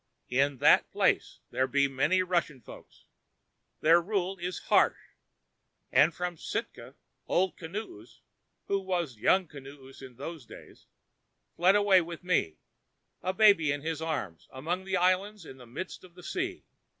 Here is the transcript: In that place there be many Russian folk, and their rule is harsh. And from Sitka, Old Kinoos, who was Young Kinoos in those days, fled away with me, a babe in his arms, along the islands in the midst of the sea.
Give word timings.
In 0.29 0.57
that 0.57 0.89
place 0.91 1.41
there 1.51 1.67
be 1.67 1.87
many 1.87 2.23
Russian 2.23 2.59
folk, 2.59 2.87
and 2.89 3.05
their 3.81 4.01
rule 4.01 4.35
is 4.39 4.57
harsh. 4.57 4.97
And 5.91 6.11
from 6.11 6.37
Sitka, 6.37 6.95
Old 7.27 7.55
Kinoos, 7.55 8.21
who 8.65 8.79
was 8.79 9.17
Young 9.17 9.47
Kinoos 9.47 10.01
in 10.01 10.15
those 10.15 10.47
days, 10.47 10.87
fled 11.55 11.75
away 11.75 12.01
with 12.01 12.23
me, 12.23 12.57
a 13.21 13.31
babe 13.31 13.61
in 13.61 13.81
his 13.81 14.01
arms, 14.01 14.47
along 14.49 14.85
the 14.85 14.97
islands 14.97 15.45
in 15.45 15.57
the 15.57 15.67
midst 15.67 16.03
of 16.03 16.15
the 16.15 16.23
sea. 16.23 16.63